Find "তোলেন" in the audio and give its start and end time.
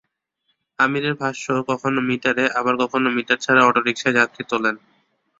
4.51-4.75